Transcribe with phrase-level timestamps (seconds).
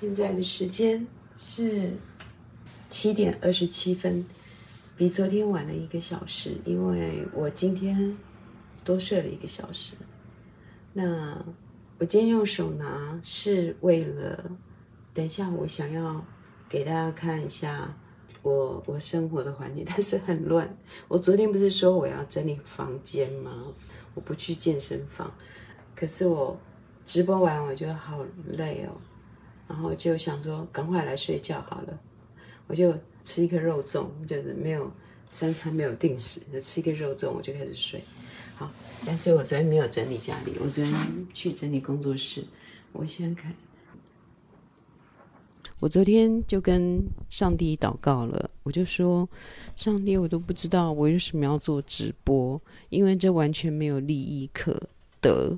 [0.00, 1.92] 现在的时间是
[2.88, 4.24] 七点二十七分，
[4.96, 8.16] 比昨天晚了一个小时，因为我今天
[8.82, 9.92] 多睡了一个小时。
[10.94, 11.36] 那
[11.98, 14.50] 我今天用手拿是为了，
[15.12, 16.24] 等一下我想要
[16.66, 17.94] 给大家看一下
[18.40, 20.74] 我我生活的环境，但是很乱。
[21.08, 23.66] 我昨天不是说我要整理房间吗？
[24.14, 25.30] 我不去健身房，
[25.94, 26.58] 可是我
[27.04, 28.96] 直播完我觉得好累哦。
[29.70, 31.96] 然后就想说，赶快来睡觉好了。
[32.66, 32.92] 我就
[33.22, 34.90] 吃一颗肉粽，就是没有
[35.30, 38.02] 三餐没有定时，就吃一个肉粽，我就开始睡。
[38.56, 38.68] 好，
[39.06, 40.92] 但是我昨天没有整理家里，我昨天
[41.32, 42.44] 去整理工作室。
[42.90, 43.54] 我先看，
[45.78, 49.28] 我昨天就跟上帝祷告了，我就说，
[49.76, 54.88] 上帝，我都不知道我为什么要做直播，因为这完全没有利益可
[55.20, 55.56] 得。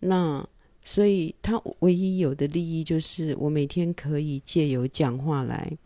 [0.00, 0.48] 那。
[0.88, 5.76] 所以，他唯一有的利益就是，我每天可以借由讲话来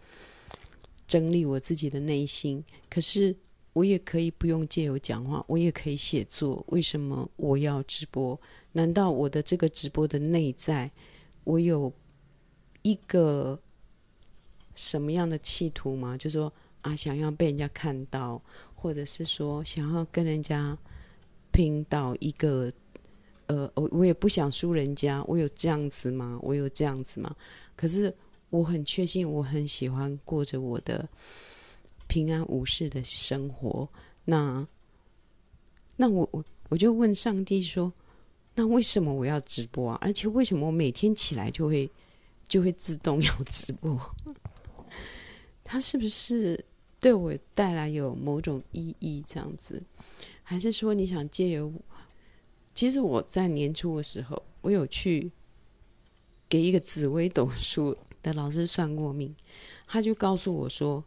[1.08, 2.62] 整理我自己的内心。
[2.90, 3.34] 可是，
[3.72, 6.62] 我也可以不用借由讲话，我也可以写作。
[6.68, 8.38] 为什么我要直播？
[8.72, 10.90] 难道我的这个直播的内在，
[11.44, 11.90] 我有
[12.82, 13.58] 一个
[14.74, 16.14] 什么样的企图吗？
[16.14, 18.38] 就是说啊，想要被人家看到，
[18.74, 20.76] 或者是说想要跟人家
[21.50, 22.70] 拼到一个。
[23.50, 26.38] 呃，我我也不想输人家，我有这样子吗？
[26.40, 27.34] 我有这样子吗？
[27.74, 28.14] 可是
[28.50, 31.08] 我很确信，我很喜欢过着我的
[32.06, 33.88] 平安无事的生活。
[34.24, 34.64] 那
[35.96, 37.92] 那我我我就问上帝说，
[38.54, 39.98] 那为什么我要直播啊？
[40.00, 41.90] 而且为什么我每天起来就会
[42.46, 43.98] 就会自动 要直播？
[45.64, 46.64] 他是不是
[47.00, 49.24] 对我带来有某种意义？
[49.26, 49.82] 这样子，
[50.44, 51.72] 还是说你想借由？
[52.80, 55.30] 其实我在年初的时候，我有去
[56.48, 59.36] 给一个紫微斗数的老师算过命，
[59.86, 61.04] 他就告诉我说：“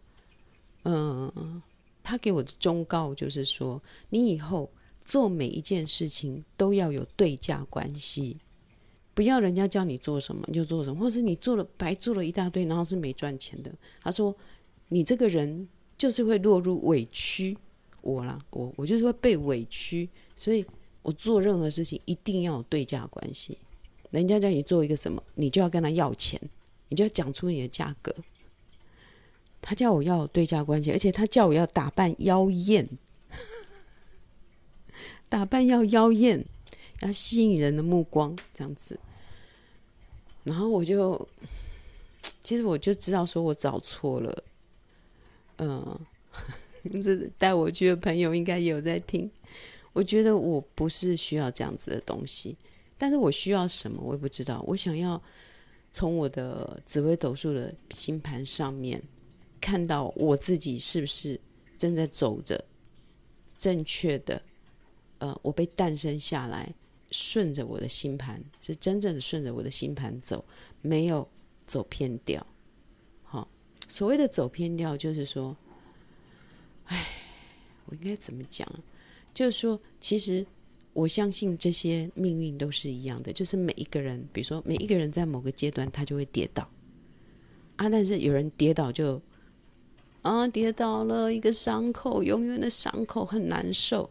[0.86, 1.60] 嗯，
[2.04, 3.82] 他给我的忠告就是说，
[4.12, 4.70] 你以后
[5.04, 8.38] 做每一件事情都要有对价关系，
[9.16, 14.36] 不要人家叫你做什么你就做什么，或是你做了白做了一大堆，然后是没赚钱的。”他说
[14.90, 15.68] ：“你这个人
[15.98, 17.58] 就是会落入委屈，
[18.02, 20.64] 我啦，我我就是会被委屈，所以。”
[21.04, 23.58] 我做任何事情一定要有对价关系，
[24.10, 26.42] 人家叫你做一个什么，你就要跟他要钱，
[26.90, 28.16] 你就要讲出你的价格。
[29.62, 32.88] 他叫我要有对价关系，而且他叫我要打扮妖艳，
[35.30, 36.44] 打扮要妖艳，
[37.02, 39.00] 要吸引人的目光，这样子。
[40.44, 41.28] 然后我就，
[42.44, 44.44] 其实我就知道说我找错了。
[45.58, 46.00] 嗯，
[47.04, 49.32] 这带我去的朋友应该也有在听。
[49.94, 52.58] 我觉得我不是需要这样子的东西，
[52.98, 54.64] 但是我需要什么，我也不知道。
[54.68, 55.22] 我想要
[55.92, 59.02] 从我的紫微斗数的星盘上面
[59.62, 61.40] 看到我自己是不是
[61.78, 62.64] 正在走着
[63.58, 64.42] 正确的，
[65.20, 66.74] 呃，我被诞生下来，
[67.12, 70.44] 顺着我的星盘，是真正的顺着我的星盘走，
[70.82, 71.28] 没有
[71.68, 72.46] 走偏掉。
[73.22, 73.48] 好，
[73.88, 75.56] 所谓的走偏掉，就是说，
[76.86, 77.06] 哎，
[77.86, 78.68] 我应该怎么讲？
[79.34, 80.46] 就是说，其实
[80.94, 86.62] 我相信这些命运都是一样的，就是每一个人，比如说每一个人在某个阶段他就会跌倒
[87.78, 89.20] 啊，但是有人跌倒就
[90.22, 94.10] 啊跌倒了一个伤口，永远的伤口很难受。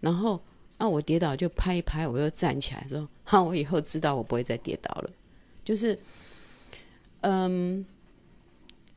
[0.00, 0.42] 然后
[0.76, 5.10] 啊，我跌倒就拍一拍，我又站起来说：“好，我以后知道我不会再跌倒了。”
[5.64, 5.98] 就是
[7.20, 7.86] 嗯。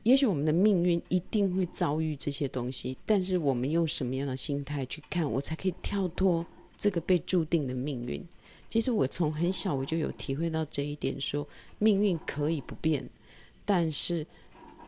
[0.08, 6.46] 也许我们的命运一定会遭遇这些东西，但是我们用什么样的心态去看，我才可以跳脱
[6.78, 8.26] 这个被注定的命运？
[8.70, 11.46] 其实我从很小我就有体会到这一点，说
[11.78, 13.06] 命运可以不变，
[13.66, 14.26] 但是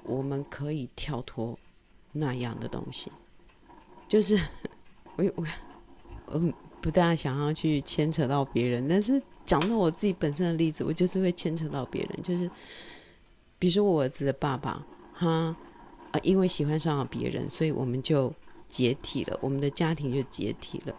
[0.05, 1.59] 我们可以跳脱
[2.13, 3.13] 那样的东西。
[4.09, 4.41] 就是
[5.17, 5.47] 我我
[6.29, 12.23] 我不大想要去牵扯到别人，但是讲到我自己本身的例子，我就是会牵扯到别人。
[12.23, 12.51] 就是
[13.59, 14.83] 比如说我儿子的爸爸。
[15.21, 15.55] 他
[16.13, 18.33] 啊，因为喜欢上了别人，所以我们就
[18.71, 20.95] 解体了，我们的家庭就解体了。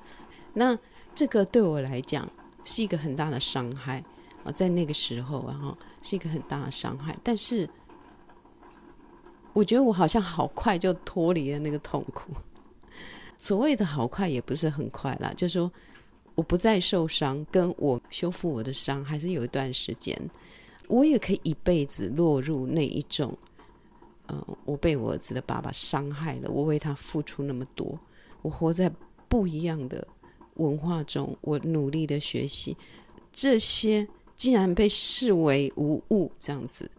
[0.54, 0.78] 那
[1.16, 2.32] 这个对我来讲
[2.64, 4.02] 是一个很大的伤害
[4.44, 7.18] 啊，在那个时候，然后是一个很大的伤害。
[7.24, 7.68] 但是
[9.54, 12.32] 我觉得我好像好快就脱离了那个痛苦。
[13.40, 15.72] 所谓的好快也不是很快啦，就是说
[16.36, 20.16] 我不再受伤，跟我修复我的伤还是有一段时间。
[20.88, 23.36] 我也可以一辈子落入那一种。
[24.32, 28.00] 嗯，我被我儿子的爸爸伤害了，我为他付出那么多，
[28.42, 28.90] 我活在
[29.28, 30.08] 不一样的
[30.54, 32.78] 文化中，我努力的学习，
[33.34, 34.08] 这些
[34.38, 36.90] 竟然被视为无物，这样子，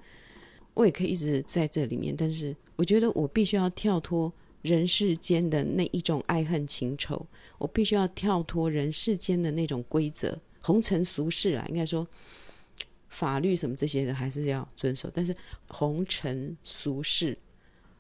[0.75, 4.31] 我也可以一直在这里面，但是我觉得我必须要跳脱
[4.61, 7.25] 人世间的那一种爱恨情仇，
[7.57, 12.07] 我必须要跳脱人世间的那种规则，红尘俗世啊，应该说
[13.13, 15.37] 法律什么这些的还是要遵守，但是
[15.69, 17.37] 红尘俗世，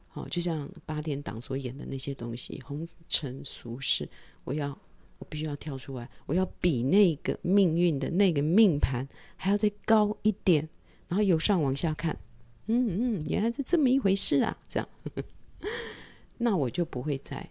[0.08, 4.08] 好，就像八点档所演的那些东西，红尘俗世，
[4.44, 4.76] 我要
[5.18, 9.06] 我必须要跳出来，我要比那个命运的那个命盘
[9.36, 10.66] 还要再高一点，
[11.08, 12.18] 然后由上往下看，
[12.68, 14.88] 嗯嗯，原来是这么一回事啊，这样。
[16.38, 17.46] 那我就不会再，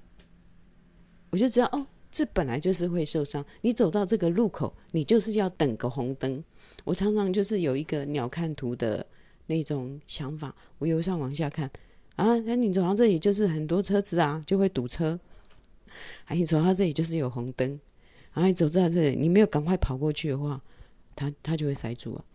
[1.29, 3.45] 我就知道哦，这本来就是会受伤。
[3.61, 6.43] 你走到这个路口，你就是要等个红灯。
[6.83, 9.05] 我常常就是有一个鸟瞰图的
[9.47, 11.69] 那种想法，我由上往下看
[12.15, 15.19] 啊，那你走到这里就是很多车子啊，就会堵车。
[16.25, 17.69] 哎，你走到这里就是有红灯，
[18.33, 20.61] 然后你走到这里，你没有赶快跑过去的话，
[21.15, 22.25] 它它就会塞住啊。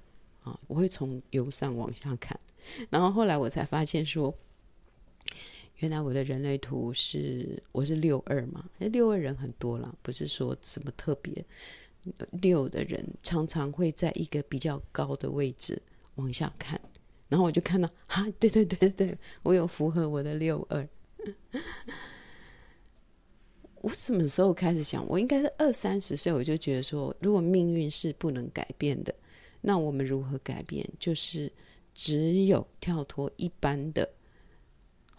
[0.44, 2.38] 啊，我会从由上往下看，
[2.90, 4.34] 然后后来我才发现说。
[5.80, 11.44] 原来我的人类图是我是六二嘛，那六二人很多啦，不是说什么特别
[12.30, 15.80] 六的人常常会在一个比较高的位置
[16.16, 16.80] 往下看，
[17.28, 20.88] 然后我就看到哈，对对对对，我有符合我的六二。
[23.82, 25.06] 我什么时候开始想？
[25.08, 29.14] 我应该是二三十岁，我就觉得说，如果命运是不能改变的，
[29.60, 30.88] 那我们如何改变？
[30.98, 31.52] 就是
[31.94, 34.08] 只有跳脱一般的。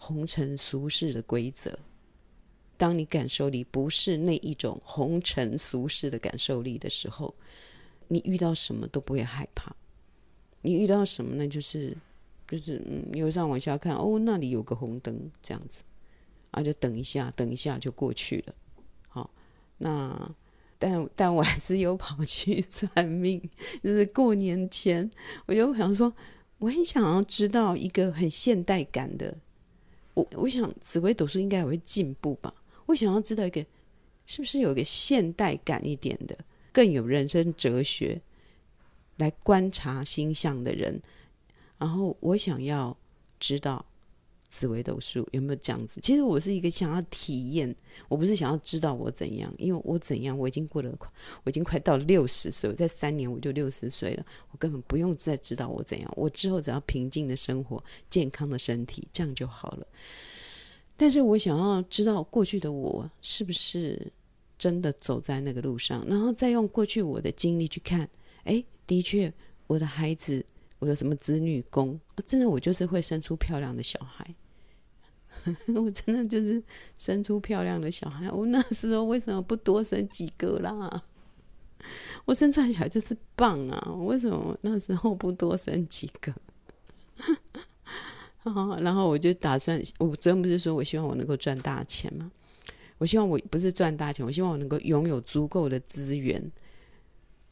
[0.00, 1.76] 红尘俗世的规则，
[2.78, 7.34] 当你感受力不是那一种红尘俗世的感受力的时候，
[8.06, 9.70] 你遇到什么都不会害怕。
[10.62, 11.46] 你遇到什么呢？
[11.46, 11.94] 就是
[12.46, 15.82] 就是嗯，由上往下看，哦，那里有个红灯，这样子，
[16.52, 18.54] 啊，就等一下，等一下就过去了。
[19.08, 19.28] 好，
[19.76, 20.34] 那
[20.78, 23.42] 但但我还是有跑去算命，
[23.82, 25.10] 就是过年前，
[25.46, 26.12] 我就想说，
[26.58, 29.36] 我很想要知道一个很现代感的。
[30.14, 32.52] 我我想紫微斗数应该也会进步吧。
[32.88, 33.64] 我想要知道一个，
[34.26, 36.36] 是不是有一个现代感一点的，
[36.72, 38.20] 更有人生哲学
[39.16, 41.00] 来观察星象的人。
[41.78, 42.96] 然后我想要
[43.38, 43.84] 知道。
[44.50, 46.00] 紫微斗数有没有这样子？
[46.00, 47.76] 其实我是一个想要体验，
[48.08, 50.90] 我不是想要知道我怎样，因为我怎样我已经过了，
[51.44, 59.86] 我已经快到六十岁，我在三年我就六十岁了，我根本不用再知道我怎样，我之后只要平静的生活、健康的身体，这样就好了。
[60.98, 64.12] 但是我想要知道过去的我是不是
[64.58, 68.06] 真的走在那个路上，然后再用过去我的经历去看，
[68.44, 69.32] 哎，的确，
[69.66, 70.44] 我的孩子。
[70.80, 74.24] 我的什么子女宫，真的我就是会生出漂亮的小孩，
[75.74, 76.62] 我真的就是
[76.96, 78.30] 生出漂亮的小孩。
[78.30, 81.02] 我那时候为什么不多生几个啦？
[82.26, 83.92] 我生出来小孩就是棒啊！
[84.04, 86.32] 为什么那时候不多生几个？
[88.82, 92.30] 然后我就打算，我真不是说我希望我能够赚大钱吗？
[92.98, 96.42] 我希望我不是赚大钱，我希望我能够拥有足够的资源，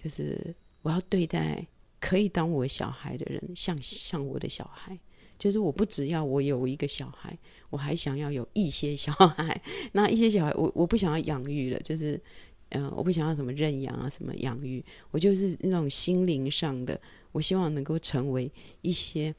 [0.02, 1.66] 就是我要对待。
[1.98, 4.96] 可以当我小孩的人，像像我的小孩，
[5.38, 7.36] 就是我不只要我有一个小孩，
[7.70, 9.60] 我还想要有一些小孩。
[9.92, 12.20] 那一些小孩，我我不想要养育了，就是
[12.68, 17.00] 嗯、呃，我不想要什么认养啊，什么养育，我就是那种心灵上的，
[17.32, 18.48] 我希望能够成为
[18.82, 19.34] 一些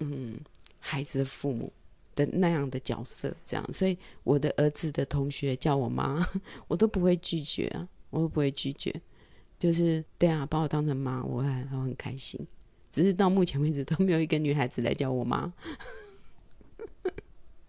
[0.00, 0.36] 嗯
[0.84, 1.72] 孩子的父母
[2.16, 3.72] 的那样的角色，这样。
[3.72, 6.26] 所以我的儿子的同学叫我妈，
[6.66, 8.92] 我都不会拒绝啊，我都不会拒绝。
[9.58, 12.44] 就是对啊，把我当成妈，我还我很开心。
[12.90, 15.50] 只是到目前为止都没有一个女孩子来叫我妈。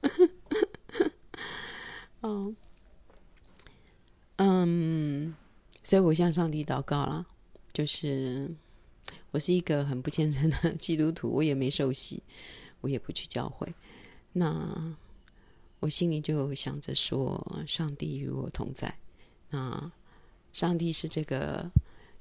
[2.21, 2.53] 哦，
[4.37, 5.33] 嗯，
[5.83, 7.25] 所以我向上帝祷告了。
[7.71, 8.51] 就是
[9.31, 12.21] 我是一个很不虔诚的 基督徒，我也没受洗，
[12.83, 13.73] 我也不去教会。
[14.33, 14.95] 那
[15.79, 18.93] 我心里就想着说，上帝与我同在。
[19.49, 19.91] 那
[20.51, 21.69] 上帝是这个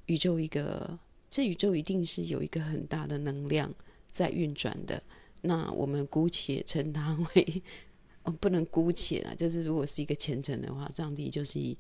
[0.07, 3.73] 宇宙一个，这宇宙一定是有一个很大的能量
[4.11, 5.03] 在运转的。
[5.43, 7.63] 那我们姑且称它为，
[8.23, 11.77] 哦，不能姑且啊，就是如果是一个虔诚的话，上帝就是以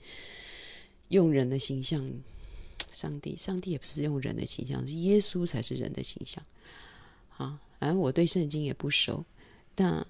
[1.08, 2.10] 用人的形象，
[2.90, 6.44] 上帝，上帝也不是用人的形象，是耶稣才是人的形象。
[7.28, 9.24] 好，反正我对圣经也不熟，
[9.74, 10.06] 但。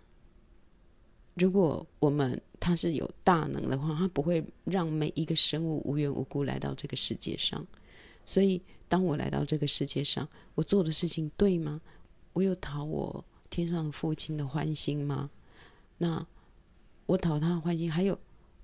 [1.34, 7.66] 如果我们他是有大能的话，他不会让每一个生物无缘无故来到这个世界上。
[8.26, 11.80] 所以，当我来到这个世界上，我做的事情对吗？
[12.34, 15.30] 我有讨我天上的父亲的欢心吗？
[15.96, 16.22] 那
[17.06, 18.18] 我讨他的欢心，还有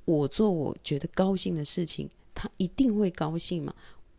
[0.04, 3.74] 我做我觉得高兴的事情，他一定会高兴吗？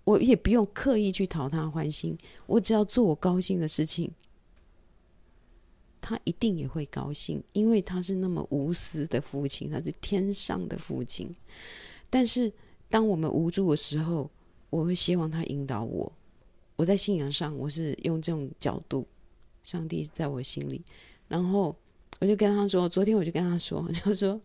[0.06, 2.18] 我也不用刻意去讨他欢心，
[2.48, 4.12] 我只要做我高兴的事情，
[6.02, 11.34] 他一定也会高兴，因为他是那么无私的父亲，他是天上的父亲。
[12.10, 12.52] 但是
[12.90, 14.30] 当我们无助的时候，
[14.70, 16.12] 我会希望他引导我。
[16.76, 19.06] 我在信仰上，我是用这种角度，
[19.64, 20.82] 上帝在我心里。
[21.28, 21.76] 然后
[22.20, 24.42] 我就跟他说，昨天我就跟他说，就说，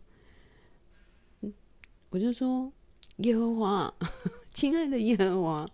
[2.10, 2.72] 我就说，
[3.18, 3.94] 耶和华，
[4.52, 5.70] 亲爱的耶和华，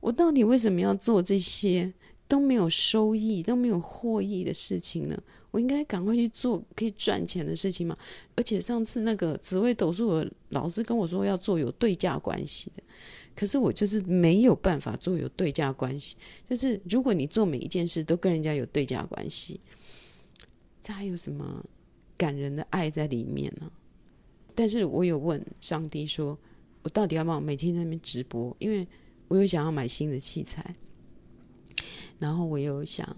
[0.00, 1.92] 我到底为什么要做这些？
[2.28, 5.20] 都没有收益，都没有获益的事情呢？
[5.50, 7.96] 我应该赶快去做可以赚钱的事情嘛。
[8.36, 12.82] 而且上次那个紫微斗数的老师跟我说要做有对价关系的，
[13.34, 16.16] 可是我就是没有办法做有对价关系。
[16.48, 19.58] 就是如果你做每一件事都跟人家有对价关系，
[20.82, 21.64] 这还有什么
[22.18, 23.72] 感人的爱在里面呢？
[24.54, 26.36] 但是我有问上帝说，
[26.82, 28.54] 我到底要不要每天在那边直播？
[28.58, 28.86] 因为
[29.28, 30.76] 我有想要买新的器材。
[32.18, 33.16] 然后我又想，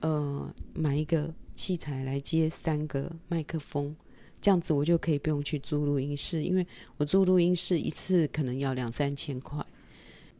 [0.00, 3.94] 呃，买一个器材来接三个麦克风，
[4.40, 6.66] 这样子我就可以不用去租录音室，因为
[6.98, 9.64] 我租录音室一次可能要两三千块，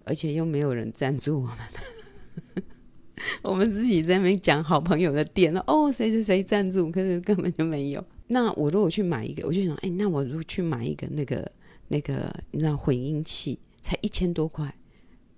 [0.04, 2.62] 而且又没有人赞助我们，
[3.42, 8.04] 我们自己在那边讲好朋友的店哦，谁谁谁赞助，可是根本就没有。
[8.28, 11.50] 那我如果去买一个，我就想，哎，那我如果去买一个那个
[11.88, 14.74] 那个那混音器，才一千多块。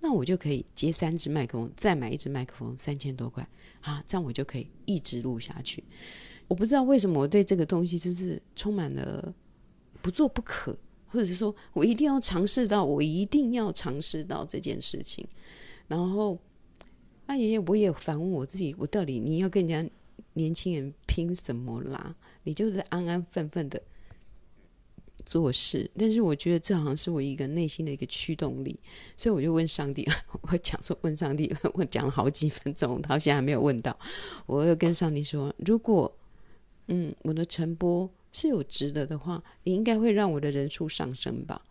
[0.01, 3.47] 那我就可以接三支麦克风，再买一支麦克风，三千多块
[3.81, 4.03] 啊！
[4.07, 5.83] 这样我就可以一直录下去。
[6.47, 9.33] 我不知道为什么我对这个东西就是充满了
[10.01, 10.77] 不做不可，
[11.07, 15.27] 或者是说我一定要尝试到，我一定要尝试到这件事情。
[15.87, 16.39] 然后，
[17.25, 19.93] 阿爷爷，我也反问我自己：我到底你要跟人家
[20.33, 22.15] 年轻人拼什么啦？
[22.43, 23.81] 你就是安安分分的。
[25.29, 28.75] 做事，但是我觉得这好像是我一个内心的一个驱动力，
[29.15, 30.03] 所以我就问上帝，
[30.41, 33.95] 我讲说问上帝， 我讲了好几分钟，到现在还没有问到。
[34.47, 36.11] 我又跟上帝说，如果
[36.87, 41.61] 嗯我的晨播是有值得的话，你应该会让我的人数上升吧？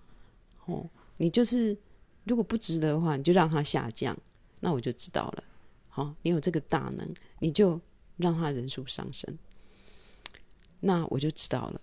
[0.66, 1.76] 哦，你就是
[2.22, 4.16] 如果不值得的话，你就让它下降，
[4.60, 5.42] 那我就知道了。
[5.88, 7.80] 好，你有这个大能，你就
[8.18, 9.36] 让他人数上升，
[10.78, 11.80] 那我就知道了。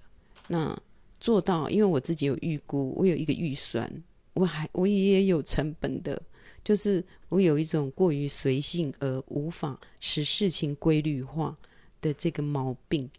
[0.48, 0.82] 那。
[1.26, 3.92] 做到，因为我自己有预估，我有一个预算，
[4.34, 6.22] 我还我也有成本的，
[6.64, 11.58] 就是我有一种过于随性而无法使事情规律化
[12.00, 13.10] 的这个毛病。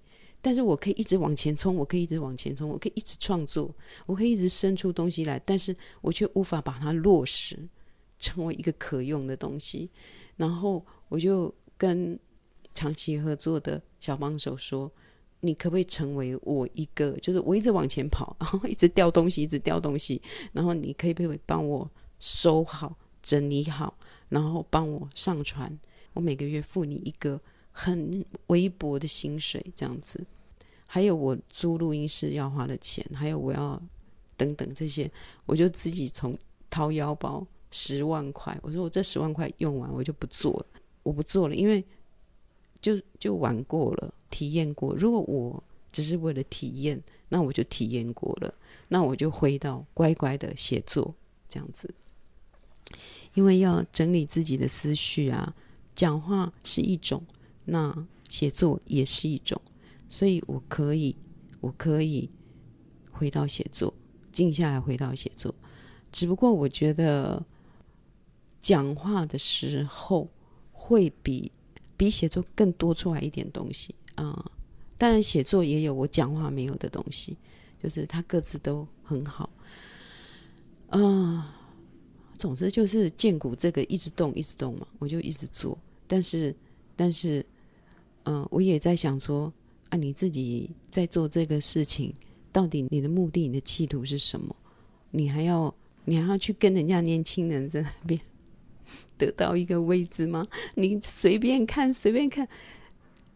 [0.41, 3.75] 但是我可以一直往前冲，我可以一直往前冲，我可以一直创作，
[4.07, 7.59] 我可以一直生出东西来，但是我却无法把它落实
[8.21, 9.91] 成为一个可用的东西。
[10.37, 12.17] 然后我就跟
[12.73, 14.89] 长期合作的小帮手说。
[15.47, 17.13] 你可不可以成为我一个？
[17.23, 20.21] 就是我一直往前跑，然后一直掉东西，一直掉东西。
[20.53, 21.89] 然后你可以不可以帮我
[22.19, 23.97] 收好、整理好，
[24.29, 25.79] 然后帮我上传？
[26.13, 30.27] 我每个月付你一个很微薄的薪水，这样子。
[30.87, 33.81] 还有我租录音室要花的钱，还有我要
[34.37, 35.11] 等等这些，
[35.45, 36.37] 我就自己从
[36.69, 38.59] 掏腰包十万块。
[38.63, 40.67] 我说我这十万块用完，我就不做了，
[41.03, 41.85] 我不做了，因为。
[42.83, 44.95] 就就玩过了，体验过。
[44.95, 48.55] 如果我只是为了体验，那我就体验过了，
[48.89, 51.15] 那我就回到乖乖的写作
[51.49, 51.93] 这样子。
[53.35, 55.55] 因为要整理自己的思绪啊，
[55.95, 57.23] 讲话是一种，
[57.65, 59.61] 那写作也是一种，
[60.09, 61.17] 所以我可以，
[61.61, 62.31] 我可以
[63.11, 63.93] 回到写作，
[64.33, 65.55] 静下来回到写作。
[66.13, 67.45] 只不过我觉得
[68.61, 70.29] 讲话的时候
[70.73, 71.51] 会比。
[71.99, 74.51] 比写作更多出来一点东西啊、嗯！
[74.99, 77.37] 当然，写作也有我讲话没有的东西，
[77.83, 79.49] 就是他各自都很好。
[80.89, 81.45] 啊、嗯，
[82.37, 85.79] 总之就是荐骨这个一直动，一直动嘛，我就一直做。
[86.07, 86.55] 但是，
[86.95, 87.45] 但是，
[88.25, 89.53] 嗯，我也在想说，
[89.91, 92.13] 啊，你自己在做这个事情，
[92.53, 94.55] 到底你的目的、你的企图是什么？
[95.11, 98.21] 你还要，你还要去跟人家年轻人在那边。
[99.19, 100.47] 得到一个位置吗？
[100.75, 102.47] 你随便看，随便看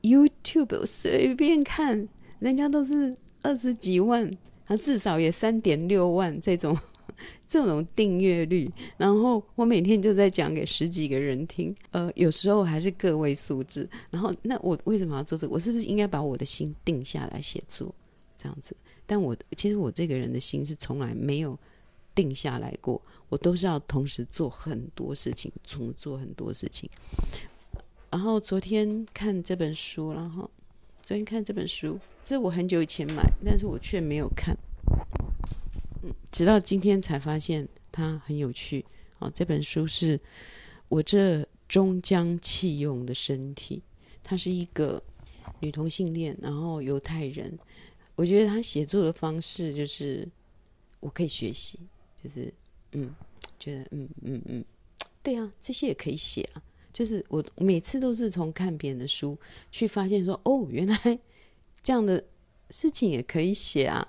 [0.02, 4.30] YouTube，随便看，人家都是二十几万，
[4.66, 6.76] 他至少也三点六万这种
[7.49, 8.71] 这种订阅率。
[8.97, 13.88] 然后我每天就在讲给十几个人听，呃，有时候还是个位数字。
[14.11, 15.52] 然后那我为什么要做这个？
[15.54, 17.95] 我是不是应该把我的心定下来写作
[18.38, 18.76] 这样子？
[19.07, 21.59] 但我其实我这个人的心是从来没有。
[22.12, 26.90] 定下来过，我都是要同时做很多事情，重做很多事情。
[28.11, 30.50] 然后昨天看这本书，然后
[31.02, 34.57] 昨天看这本书，这我很久以前买，但是我却没有看。
[36.02, 38.85] 嗯，直到今天才发现它很有趣。
[39.21, 40.19] 哦，这本书是
[40.88, 43.83] 我这终将弃用的身体，
[44.25, 45.00] 它是一个
[45.61, 47.57] 女同性恋，然后犹太人，
[48.17, 50.26] 我觉得他写作的方式就是
[51.00, 51.79] 我可以学习，
[52.21, 52.52] 就是
[52.93, 53.14] 嗯，
[53.59, 54.64] 觉得嗯嗯嗯，
[55.23, 56.62] 对啊，这些也可以写啊。
[56.92, 59.38] 就是我每次都是从看别人的书
[59.70, 61.18] 去发现说，哦，原来
[61.82, 62.23] 这样的
[62.70, 64.06] 事情也可以写啊。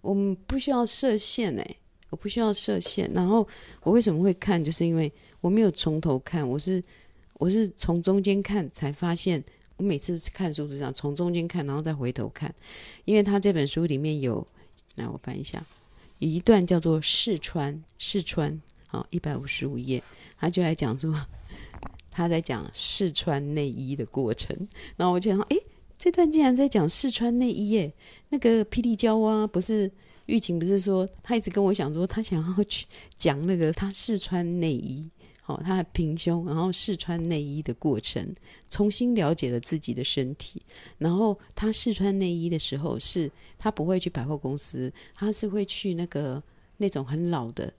[0.00, 1.76] 我们不需要设限哎，
[2.10, 3.10] 我不需要设限。
[3.12, 3.46] 然后
[3.82, 6.82] 我为什么会看，就是因为我没有从头看，我是
[7.34, 9.42] 我是从中间看才发现。
[9.76, 12.54] 我每次看书是这样，从中间看，然后再回头看。
[13.04, 14.46] 因为他这本书里面有，
[14.94, 15.62] 来我翻一下，
[16.18, 20.02] 有一段叫做试穿试穿，好，一百五十五页，
[20.38, 21.14] 他就来讲说。
[22.16, 24.56] 他在讲试穿内衣的过程，
[24.96, 25.56] 然后我就想，哎，
[25.98, 27.92] 这段竟然在讲试穿内衣耶！
[28.30, 29.92] 那个霹雳娇啊，不是
[30.24, 32.86] 玉琴，不是说他一直跟我讲说，他想要去
[33.18, 35.10] 讲那个他试穿内衣，
[35.42, 38.34] 好，他平胸，然后试穿内衣的过程，
[38.70, 40.62] 重新了解了自己的身体。
[40.96, 46.42] 然后他试穿内衣的时候是，是他不会去百货公司，他是会去那个
[46.78, 47.70] 那种很老的，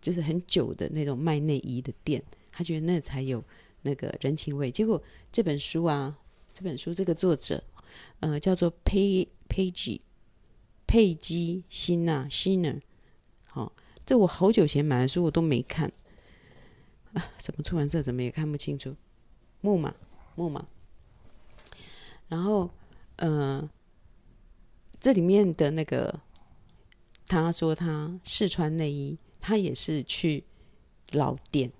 [0.00, 2.22] 就是很久的那种卖内衣的店，
[2.52, 3.42] 他觉得那才有。
[3.82, 6.18] 那个人情味，结果这本书啊，
[6.52, 7.62] 这本书这个作者，
[8.20, 10.00] 呃，叫做佩佩吉
[10.86, 12.80] 佩基辛纳辛纳，
[13.44, 13.72] 好、
[14.06, 15.92] 这我好久前买的书我都没看。
[17.12, 18.96] 啊，什么出版社怎么也看不清楚，
[19.60, 19.94] 木马
[20.34, 20.66] 木马，
[22.28, 22.70] 然后
[23.16, 23.68] 呃，
[24.98, 26.20] 这里面的那个
[27.26, 30.44] 他说他试穿内衣，他也是去
[31.10, 31.70] 老店。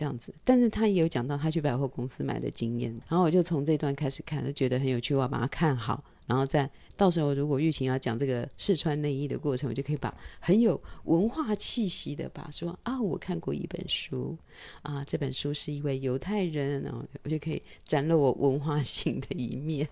[0.00, 6.66] 这样子，但是他也有讲到他去百货公司买的经验，然后我就从这段开始看，就觉得很有趣，我要把它看好，然后再
[6.96, 14.34] 到时候如果玉琴要讲这个试穿内衣的过程，我就可以把很有文化气息的把说啊，我看过一本书
[14.80, 19.86] 啊，这本书是一位犹太人，然后我就可以展露我文化性的一面。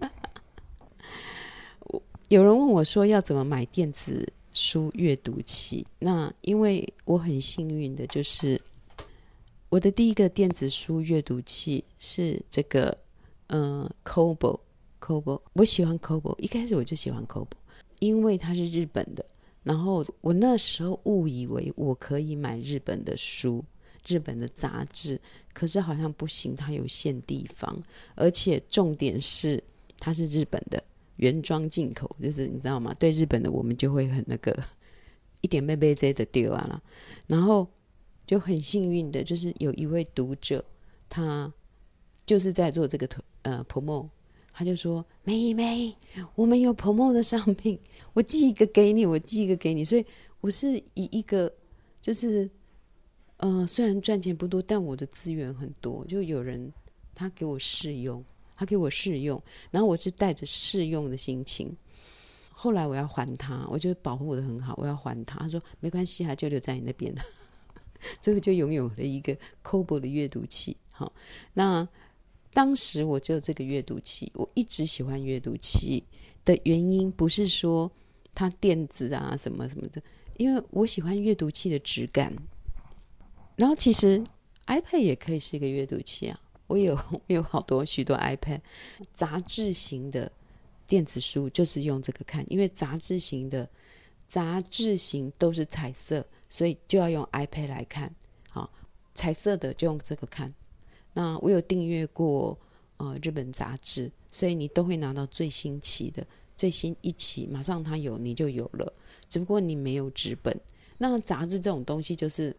[2.28, 8.62] 有人问我说要怎么买电子书阅读器，那因为我很幸运的就是。
[9.68, 12.96] 我的第一个电子书阅读器是这个，
[13.48, 17.48] 嗯、呃，Kobo，Kobo，我喜欢 Kobo，一开始我就喜欢 Kobo，
[17.98, 19.26] 因为它是日本的。
[19.64, 23.62] 然后我那时候误以为我可以买日本的书、
[24.06, 25.20] 日本的杂志，
[25.52, 27.76] 可是好像不行，它有限地方，
[28.14, 29.62] 而且重点是
[29.98, 30.80] 它是日本的
[31.16, 32.94] 原装进口，就是你知道吗？
[33.00, 34.56] 对日本的我们就会很那个
[35.40, 36.80] 一点被被这的丢完了，
[37.26, 37.68] 然后。
[38.26, 40.64] 就很幸运的，就是有一位读者，
[41.08, 41.52] 他
[42.26, 43.08] 就是在做这个
[43.42, 44.08] 呃 promo，
[44.52, 45.94] 他就说：“妹妹，
[46.34, 47.78] 我们有 promo 的商品，
[48.14, 50.04] 我寄一个给你，我寄一个给你。”所以
[50.40, 51.52] 我是以一个
[52.00, 52.50] 就是，
[53.36, 56.72] 呃，虽然赚钱不多，但我的资源很多，就有人
[57.14, 58.24] 他给我试用，
[58.56, 61.74] 他给我试用，然后我是带着试用的心情，
[62.50, 67.22] 后来我要还他，我就保护得很好，我要还他，他说没关系啊，就留在你那边了。
[68.20, 70.76] 最后就拥有了一个 Kobo 的阅读器。
[70.90, 71.12] 好，
[71.54, 71.86] 那
[72.52, 74.30] 当时我只有这个阅读器。
[74.34, 76.02] 我一直喜欢阅读器
[76.44, 77.90] 的原因，不是说
[78.34, 80.02] 它电子啊什么什么的，
[80.38, 82.32] 因为我喜欢阅读器的质感。
[83.56, 84.22] 然后其实
[84.66, 86.40] iPad 也可以是一个阅读器啊。
[86.66, 88.60] 我有我有好多许多 iPad
[89.14, 90.30] 杂志型的
[90.86, 93.68] 电子书，就是用这个看，因为杂志型的
[94.26, 96.26] 杂志型都是彩色。
[96.48, 98.14] 所以就要用 iPad 来看，
[98.48, 98.70] 好，
[99.14, 100.52] 彩色的就用这个看。
[101.12, 102.56] 那我有订阅过
[102.98, 108.92] 呃日本杂志，所以你都会拿到最新期的最新一期，马上它有你就有了。
[109.28, 110.54] 只不过你没有纸本。
[110.98, 112.54] 那杂志这种东西，就是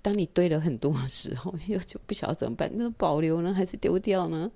[0.00, 4.50] 当你堆了很多的时候， 又就不晓得怎么办，那保留呢还是丢掉呢？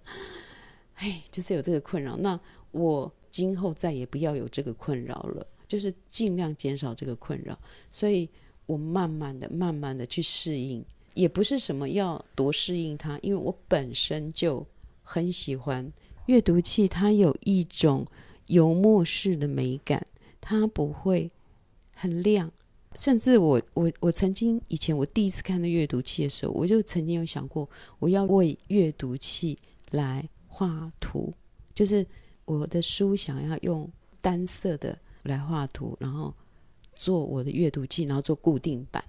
[0.95, 2.17] 哎，就是有这个困扰。
[2.17, 2.39] 那
[2.71, 7.59] 我今后再也不要有这个困扰了，就是尽量减少这个困扰。
[7.91, 8.29] 所以。
[8.71, 14.65] 我慢慢的、慢慢的去适应，也不是什么要多适应它，因为我本身就
[15.03, 15.85] 很喜欢
[16.27, 18.05] 阅读器，它有一种
[18.47, 20.07] 油墨式的美感，
[20.41, 21.29] 它不会
[21.93, 22.49] 很亮。
[22.95, 29.59] 甚至我、我、我曾经以前我第一次看到阅读器的时候，我就曾经有想过，我要为阅读器
[29.91, 31.35] 来画图，
[31.75, 32.07] 就是
[32.45, 36.33] 我的书想要用单色的来画图，然后。
[37.01, 39.03] 做我的阅读器，然后做固定版。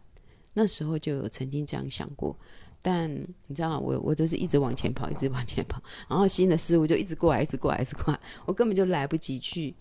[0.54, 2.34] 那时候就有曾经这样想过，
[2.82, 3.12] 但
[3.48, 9.76] 你知道，我我都是一直往前跑，一直往前跑，然后新的事物就一直过来，一直过来，一直过来，我根本就来不及去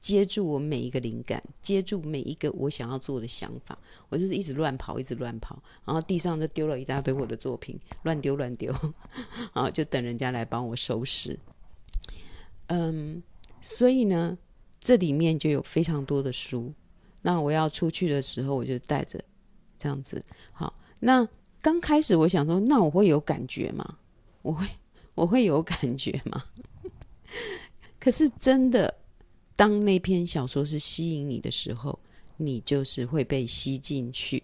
[0.00, 3.78] 接住我每一个灵感，接住每一个我想要做的想法。
[4.08, 8.74] 我就是一直乱跑，一直乱跑，然后地上就丢了一大堆我的作品，乱丢乱丢，
[9.54, 11.38] 然后就等人家来帮我收拾。
[12.66, 13.22] 嗯，
[13.60, 14.36] 所以呢，
[14.80, 16.72] 这里面就有非常多的书。
[17.22, 19.18] 那我要出去的时候，我就带着
[19.78, 20.22] 这样子。
[20.52, 21.26] 好，那
[21.60, 23.96] 刚开始我想说，那我会有感觉吗？
[24.42, 24.66] 我会，
[25.14, 26.44] 我会有感觉吗？
[28.00, 28.92] 可是真的，
[29.54, 31.96] 当那篇小说是吸引你的时候，
[32.36, 34.42] 你就是会被吸进去。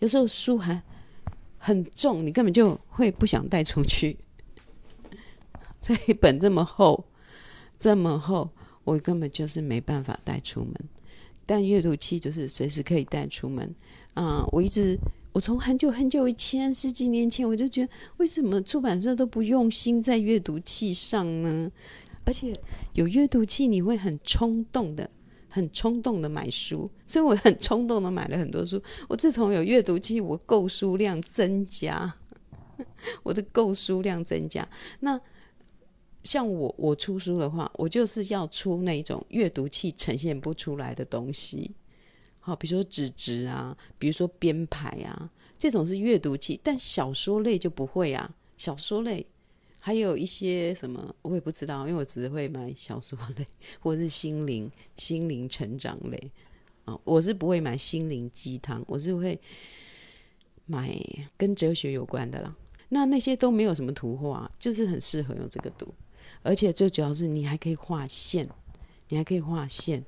[0.00, 0.82] 有时候书还
[1.56, 4.14] 很重，你根本就会不想带出去。
[5.80, 7.02] 这一本这么厚，
[7.78, 8.50] 这么厚，
[8.84, 10.74] 我根本就是没办法带出门。
[11.46, 13.74] 但阅读器就是随时可以带出门。
[14.14, 14.98] 啊、我一直，
[15.32, 21.70] 我从很久很久以前，十几年前，我就觉得，为什么出版社都不用心在阅读器上呢？
[22.24, 22.54] 而且
[22.92, 25.08] 有阅读器，你会很冲动的。
[25.46, 28.82] 很冲动的买书，所以我很冲动的买了很多书。
[29.08, 32.12] 我自从有阅读器，我购书量增加，
[33.22, 34.68] 我的购书量增加。
[34.98, 35.16] 那
[36.24, 41.70] 像我，我出书的话，我就是要出那种阅读器呈现不出来的东西。
[42.40, 46.58] 好，比如说纸质啊，比如说编排啊，这种是阅读器。
[46.62, 49.24] 但小说类就不会啊，小说类。
[49.78, 53.46] 还有一些什么我也不知道，因为我只会买小说类
[53.80, 56.30] 或者是心灵心灵成长类
[56.86, 59.38] 啊，我是不会买心灵鸡汤，我是会
[60.64, 60.98] 买
[61.36, 62.56] 跟哲学有关的啦。
[62.88, 65.92] 那那些都没有什么图画，就是很适合用这个读，
[66.44, 68.48] 而且最主要是你还可以画线，
[69.08, 70.00] 你还可以画线。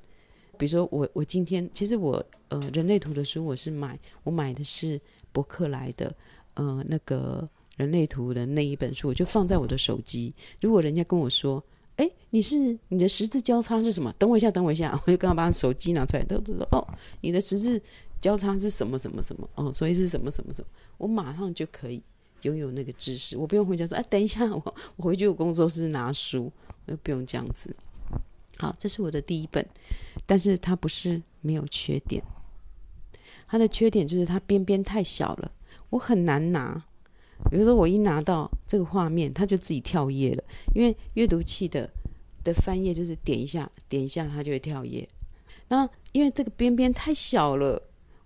[0.57, 4.97] 比如说我我今天其实我呃人类图的书我是买我买的是
[5.33, 6.15] 博客来的
[6.53, 7.45] 呃那个。
[7.77, 10.33] 人类图的那一本书，我就放在我的手机。
[10.59, 11.63] 如果人家跟我说
[11.97, 16.83] ：“哎，你是你的十字交叉是什么？”等我一下，等我一下， 我就刚刚把手机拿出来，他说：“哦，
[17.21, 17.79] 你的十字
[18.19, 19.47] 交叉是什么什么什么？
[19.53, 22.01] 哦，所以是什么什么什么？”我马上就可以
[22.43, 26.51] 拥有那个知识，我不用回家说：“哎，等一下， 我我回去我工作室拿书，
[26.85, 27.75] 我又不用这样子。”
[28.57, 29.65] 好，这是我的第一本，
[30.25, 32.23] 但是它不是没有缺点，
[33.47, 35.51] 它的缺点就是它边边太小了，
[35.89, 36.83] 我很难拿。
[37.51, 40.43] 比如说，我一拿到这个画面，它就自己跳页了。
[40.73, 41.87] 因为阅读器的
[42.43, 45.07] 的翻页就是点一下，点一下它就会跳页。
[45.67, 47.79] 那因为这个边边太小了，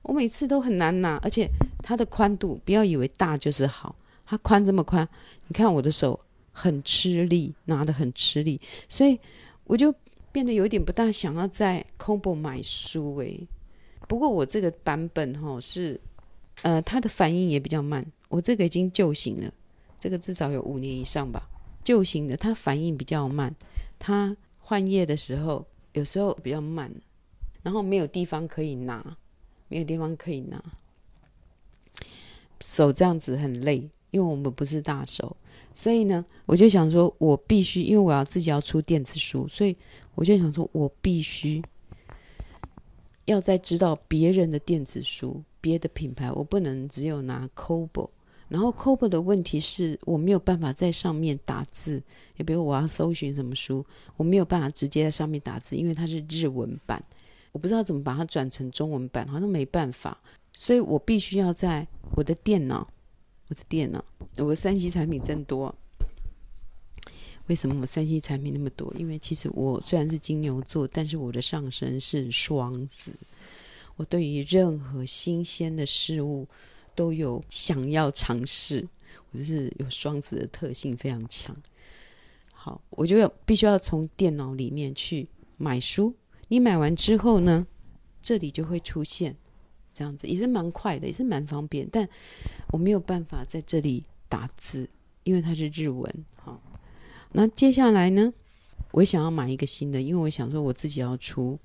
[0.04, 1.50] 我每次都很难拿，而且
[1.84, 3.94] 它的宽度，不要以为大就是好，
[4.32, 5.06] 它宽这么宽，
[5.50, 6.18] 你看我的手
[6.54, 9.20] 很吃力，拿得很吃力，所以
[9.66, 9.94] 我就
[10.32, 13.46] 变得有点不大想要在 Combo 买书诶。
[14.08, 16.00] 不过我这个版本哈是，
[16.62, 18.10] 呃，它的反应也比较慢。
[18.30, 19.54] 我这个已经旧型了，
[20.00, 21.46] 这个至少有五年以上吧。
[21.84, 23.54] 旧型的它反应比较慢，
[24.00, 26.90] 它换页的时候有时候比较慢，
[27.64, 29.18] 然后没有地方可以拿，
[29.68, 30.64] 没有地方可以拿，
[32.62, 35.36] 手这样子很累，因为我们不是大手，
[35.74, 39.76] 所以呢，我就想说，我必须，因为我要自己要出电子书，所以
[40.16, 41.62] 我就想说我必须
[43.26, 48.10] 要再知道别人的电子书，别的品牌，我不能只有拿 Kobo。
[48.50, 52.04] 然后 Kobo 的问题是我没有办法在上面打字，
[52.36, 53.86] 也比如我要搜寻什么书，
[54.18, 57.02] 我没有办法直接在上面打字，因为它是日文版，
[57.54, 60.20] 我不知道怎么把它转成中文版，好像没办法，
[60.54, 62.86] 所以我必须要在我的电脑，
[63.52, 64.02] 我的电脑，
[64.38, 65.76] 我三 C 产品真多。
[67.48, 68.94] 为什么我三 C 产品那么多？
[68.98, 73.14] 因为其实我虽然是金牛座，但是我的上升是双子，
[73.98, 76.48] 我对于任何新鲜的事物。
[76.94, 78.86] 都有想要尝试，
[79.32, 81.56] 我就是有双子的特性非常强。
[82.52, 86.14] 好，我就要必须要从电脑里面去买书。
[86.50, 87.66] 你买完之后呢，
[88.22, 89.34] 这里就会出现
[90.02, 91.88] 这样子，也是蛮快的，也是蛮方便。
[91.92, 92.10] 但
[92.72, 94.90] 我没有办法在这里打字，
[95.24, 96.12] 因为它是日文。
[96.36, 96.60] 好，
[97.34, 98.34] 那接下来呢，
[98.94, 101.60] 我想要买一个新的，因为我想说我自己要出。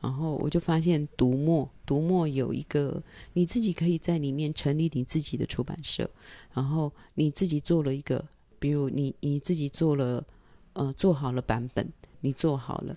[0.00, 3.00] 然后我就发现读墨，读墨有一个
[3.34, 6.08] 你自己可以在里面成立你自己的出版社，
[6.52, 8.24] 然后你自己做了一个，
[8.58, 10.24] 比如你你自己做了，
[10.74, 11.88] 呃，做好了版本，
[12.20, 12.96] 你做好了，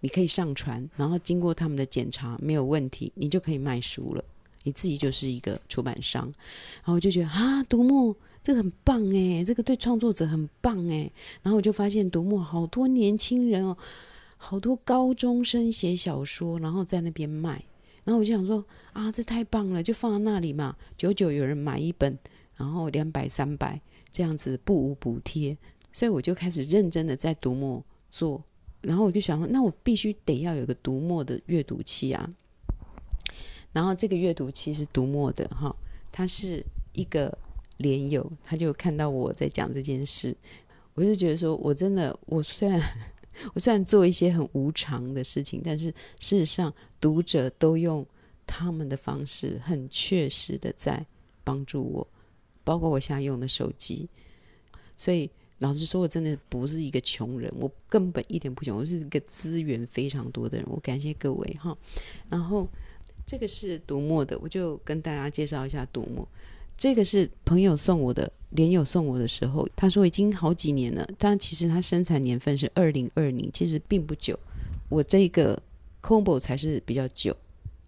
[0.00, 4.24] 你可以上传，然后经过他们的检查没有问题，你就可以卖书了，
[4.64, 6.24] 你自己就是一个出版商。
[6.24, 11.12] 然后我就觉得啊，读墨这个很棒诶，这个对创作者很棒诶。
[11.42, 13.76] 然后我就发现读墨好多年轻人哦。
[14.42, 17.62] 好多高中生写小说，然后在那边卖，
[18.04, 22.18] 然后我就想说啊，这太棒了，就放在那里嘛，久久有人买一本，
[22.56, 23.78] 然后两百三百
[24.10, 25.54] 这样子不无补贴，
[25.92, 28.42] 所以我就开始认真的在读墨做，
[28.80, 32.28] 然后我就想说，那我必须得要有个读墨的阅读器啊，
[33.72, 35.74] 然后这个阅读器是读墨的哈，
[36.10, 37.36] 他是一个
[37.76, 40.36] 连友，他就看到我在讲这件事，
[40.94, 42.80] 我就觉得说我真的，我虽然。
[43.54, 45.86] 我虽然做一些很无常的事情，但是
[46.18, 48.04] 事实上读者都用
[48.44, 51.06] 他们的方式，很确实的在
[51.42, 52.06] 帮助我，
[52.64, 54.06] 包括我现在用的手机。
[54.94, 60.66] 所以老实说，我真的不是一个穷人，我根本一点不穷，我是一个资源非常多的人。
[60.68, 61.76] 我感谢各位哈。
[62.28, 62.66] 然后
[63.26, 66.26] 这个是读墨的，我就跟大家介绍一下读墨。
[66.78, 74.38] 这个是朋友送我的，连友送我的时候，他说已经好几年了，但其实他生产年份是二零二零，其实并不久。
[74.88, 75.62] 我这个
[76.02, 77.36] combo 才是比较久，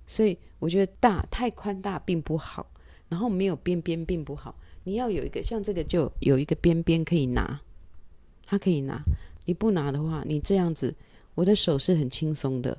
[0.06, 2.66] 所以我觉得大太宽大并不好，
[3.08, 4.54] 然后没有边边并不好。
[4.84, 7.60] 你要有一个像这个就有一个边边可以拿，
[8.44, 9.02] 它可以拿。
[9.44, 10.94] 你不拿的话，你这样子，
[11.34, 12.76] 我的手是很轻松的，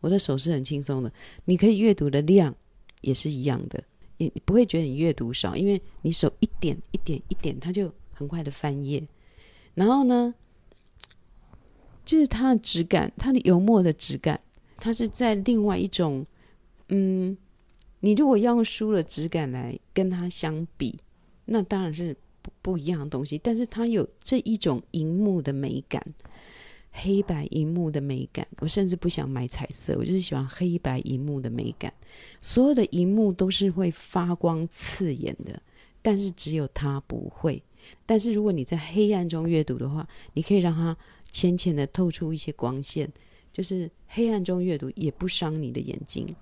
[0.00, 1.12] 我的手是很轻松的。
[1.44, 2.54] 你可以阅读的量
[3.00, 3.82] 也是一样的。
[4.18, 9.02] 也不会觉得你阅读少，因为你手一点一点一点，它就很快的翻页。
[9.74, 10.32] 然后呢，
[12.04, 14.40] 就是它的质感，它的油墨的质感，
[14.76, 16.24] 它是在另外一种，
[16.90, 17.36] 嗯，
[17.98, 20.96] 你如果要用书的质感来跟它相比，
[21.44, 23.38] 那当然是不不一样的东西。
[23.38, 26.02] 但是它有这一种荧幕的美感。
[26.94, 31.90] 黑白荧幕的美感，我甚至不想买彩色，我就是喜欢黑白荧幕的美感。
[32.42, 35.58] 所有的荧幕都是会发光刺眼的，
[36.02, 37.62] 但是只有它不会。
[38.04, 40.94] 但是如果你在黑暗中阅读的话，你可以让它
[41.30, 43.10] 浅浅的透出一些光线，
[43.54, 46.36] 就是黑暗中阅读也不伤你的眼睛。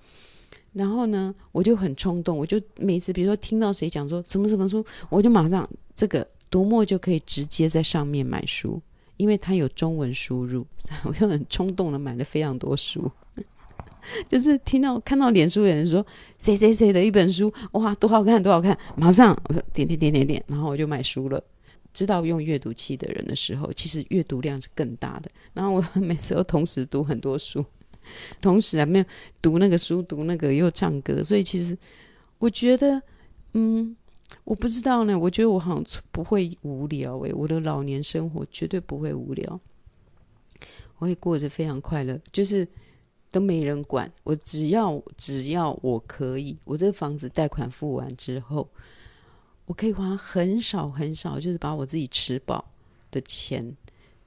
[0.73, 8.81] 然后呢，我就很冲动，我就每次比如说听到谁讲说什么什么书，我就马上这个读墨就可以直接在上面买书。
[9.17, 10.67] 因为它有中文输入，
[11.05, 13.11] 我就很冲动的买了非常多书。
[14.31, 16.05] 就是听到看到脸书有人说
[16.39, 18.75] 谁谁谁的一本书，哇，多好看，多好看！
[18.97, 19.39] 马上
[19.75, 21.39] 点点点点点，然后我就买书了。
[21.93, 25.31] 知道用阅读器的人的时候，其实阅读量是更大的。
[25.53, 27.63] 然后我每次都同时读很多书，
[28.40, 29.05] 同时啊没有
[29.42, 31.77] 读那个书，读那个又唱歌，所以其实
[32.38, 33.03] 我觉得，
[33.53, 33.96] 嗯。
[34.44, 39.61] 我不知道呢，我觉得我好像不会无聊诶，我的老年生活绝对不会无聊，
[40.99, 42.66] 我会过得非常快乐，就是
[43.33, 48.68] 都没人管我，只要只要我可以，我这个房子贷款付完之后，
[49.66, 52.64] 我可以花很少很少，就是把我自己吃饱
[53.11, 53.77] 的钱，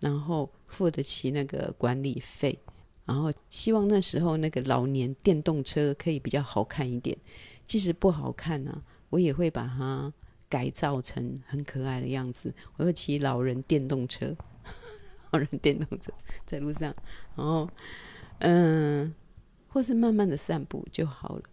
[0.01, 2.59] 然后付得起那个管理费，
[3.05, 7.17] 然后希望那时候那个老年电动车可以比较好看一点，
[7.65, 8.81] 即使不好看呢、啊。
[9.09, 10.11] 我也会把它
[10.49, 12.51] 改造成很可爱的样子。
[12.77, 14.35] 我会骑老人电动车，
[15.29, 16.11] 老人电动车
[16.47, 16.95] 在路上，
[17.35, 17.69] 然后
[18.39, 19.13] 嗯，
[19.67, 21.43] 或是慢慢的散步就好了。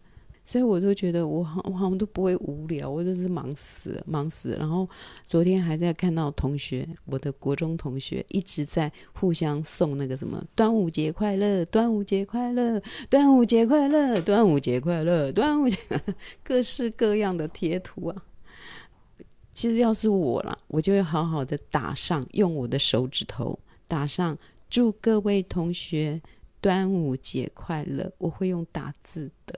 [0.51, 4.57] 所以我都觉得我好，我好像都不会无聊，我就是忙死，忙死。
[4.59, 4.89] 然后
[5.25, 15.79] 昨天还在看到同学，我的国中同学一直在互相送那个什么“端午节快乐，端午节快乐，端午节快乐，端午节快乐，端午节”，
[16.43, 18.25] 各式各样的贴图啊。
[19.55, 24.37] 其实要是我啦，我就会好好的打上，用我的手指头打上
[24.69, 26.21] “祝各位同学
[26.61, 29.55] 端午节快乐”，我会用打字的。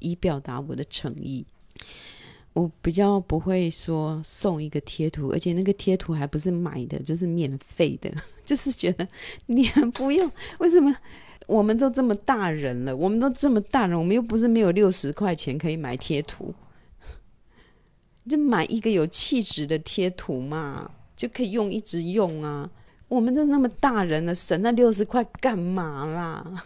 [0.00, 1.46] 以表达我的诚意，
[2.52, 8.10] 我比较不会说送一个贴图，而且那个贴图还不是买的，就是免费的，
[8.44, 9.06] 就是觉得
[9.46, 10.30] 你不用。
[10.58, 10.94] 为什么？
[11.46, 16.54] 我们都这么大人了，我们都这么大人，我们又不是没有六十块钱可以买贴图，
[18.28, 22.70] 就买一个有气质的贴图嘛，就可以用一直用啊。
[23.08, 26.64] 我们都那么大人了，省那六十块干嘛啦？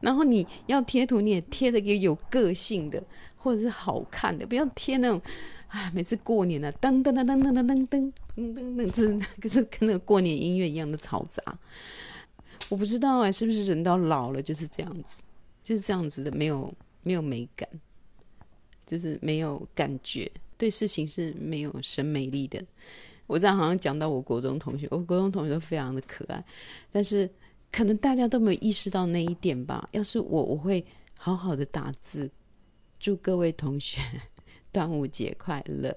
[0.00, 3.02] 然后你要贴图，你也贴的给有个性的，
[3.36, 5.20] 或者是好看的，不要贴那种，
[5.68, 11.42] 啊，每次过年了，噔噔噔噔噔噔噔噔噔噔，就是可是跟那个过年音乐一样的嘈杂。
[12.68, 15.22] 我不知道哎，是不是人到老了就是这样子，
[15.62, 17.68] 就是这样子的，没有没有美感，
[18.86, 22.62] 就是没有感觉，对事情是没有审美力的。
[23.26, 26.44] 我这样好像讲到我国中同学，我国中同学都非常的可爱，
[26.92, 27.28] 但是。
[27.70, 29.88] 可能大家都没有意识到那一点吧。
[29.92, 30.84] 要是我，我会
[31.18, 32.30] 好好的打字，
[32.98, 34.00] 祝各位同学
[34.72, 35.94] 端午节快乐。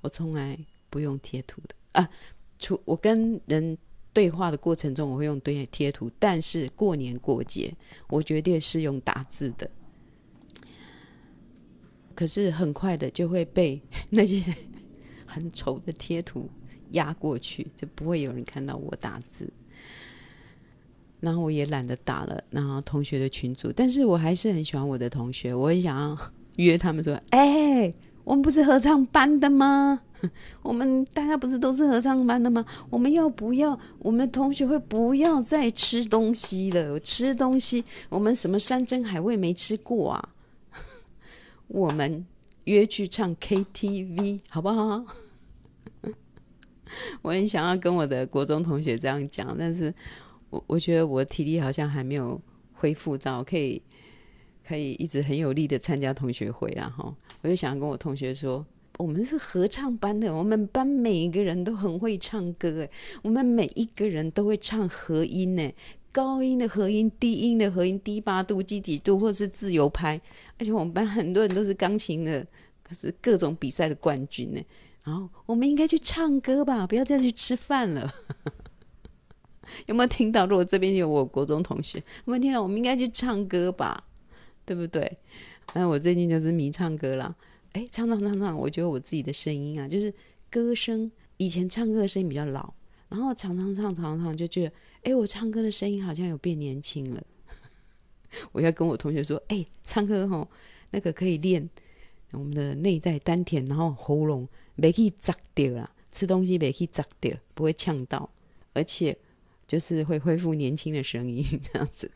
[0.00, 2.08] 我从来不用贴图的啊，
[2.58, 3.76] 除我跟人
[4.12, 7.74] 对话的过程中，我会用对贴图，但是过年过节，
[8.08, 9.68] 我绝对是用打字的。
[12.14, 14.42] 可是很快的就会被 那些
[15.26, 16.48] 很丑的贴图
[16.92, 19.52] 压过去，就不会有人看到我打字。
[21.20, 26.16] 然后我也懒得打了，然后同学的群组，但是我还是很喜欢我的同学，我很想要
[26.56, 27.92] 约他们说：“哎，
[28.24, 30.00] 我们不是合唱班的吗？
[30.62, 32.64] 我们大家不是都是合唱班的吗？
[32.88, 33.78] 我们要不要？
[33.98, 36.98] 我们的同学会不要再吃东西了？
[37.00, 40.28] 吃东西，我们什么山珍海味没吃过啊？
[41.68, 42.24] 我们
[42.64, 45.04] 约去唱 KTV 好不好？
[47.20, 49.92] 我很想要跟我的国中同学这样讲，但是
[50.56, 52.40] 我我觉得我体力好像还没有
[52.72, 53.82] 恢复到可以。
[54.68, 58.66] 可以一直很有力的参加同学会，然后我就想跟我同学说，
[58.98, 62.90] 我们是合唱班的，我们班每一个人都很会唱歌，哎，
[63.22, 65.72] 我们每一个人都会唱和音，呢，
[66.10, 70.20] 高音的和音、低音的和音、低八度、积几度，或者是自由拍，
[70.58, 72.44] 而且我们班很多人都是钢琴的，
[72.82, 74.60] 可是各种比赛的冠军呢。
[75.04, 78.12] 然后我们应该去唱歌吧，不要再去吃饭了。
[79.86, 80.46] 有没有听到？
[80.46, 82.62] 如果这边有我国中同学，有没有听到？
[82.62, 84.04] 我们应该去唱歌吧。
[84.64, 85.00] 对不对？
[85.68, 87.32] 反正我最近就是迷唱歌啦。
[87.70, 90.12] 哎，唱唱唱唱，我觉得我自己的声音啊，就是
[90.50, 91.08] 歌声。
[91.36, 92.74] 以前唱歌的声音比较老，
[93.08, 94.72] 然后常常唱常常就觉得，
[95.04, 97.22] 哎，我唱歌的声音好像有变年轻了。
[98.50, 100.48] 我要跟我同学说，哎，唱歌吼，
[100.90, 101.70] 那个可以练
[102.32, 108.28] 我们的内在丹田，然后喉咙没去砸掉啦，吃东西没去砸掉，不会呛到，
[108.72, 109.16] 而且
[109.66, 112.10] 就是会恢复年轻的声音 这样子。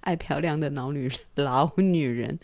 [0.00, 2.38] 爱漂亮的老女人，老女人，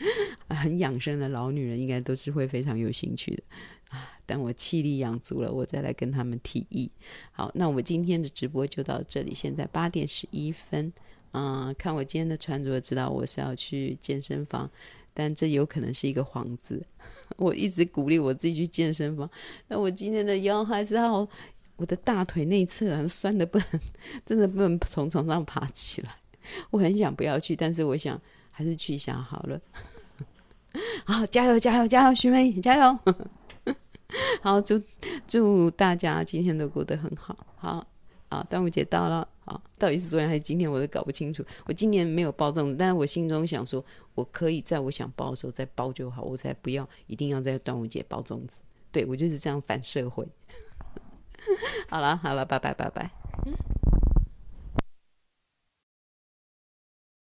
[0.49, 3.43] 很养生的老女人，应该都是会非常有兴趣的
[3.89, 4.19] 啊！
[4.27, 6.91] 等我气力养足了，我再来跟他们提议。
[7.33, 10.93] 好，那我今天的直播就到这里，现在八点十一分。
[11.33, 14.71] 嗯、看我今天的穿着，知道我是要去健身房，
[15.15, 16.85] 但这有可能是一个幌子。
[17.39, 19.29] 我一直鼓励我自己去健身房，
[19.69, 21.27] 那我今天的腰还是好，
[21.83, 23.67] 我的大腿内侧酸的不能，
[24.25, 26.15] 真的不能从床上爬起来。
[26.71, 28.21] 我很想不要去，但是我想
[28.53, 29.61] 还是去一下好了。
[31.05, 32.99] 好，加油，加油，加油，徐妹，加油！
[34.41, 34.81] 好，祝
[35.27, 37.37] 祝大家今天都过得很好。
[37.57, 37.85] 好，
[38.29, 41.45] 好，端午节到了，好，到底是昨天还是今天，我都搞不清楚。
[41.67, 48.61] 我今年没有包粽子，但是我心中想说，我可以在我想包的时候再包就好，我才不要一定要在端午节包粽子。
[48.93, 50.25] 对，我就是这样反社会。
[51.89, 53.11] 好了好了，拜拜拜拜。
[53.47, 53.55] 嗯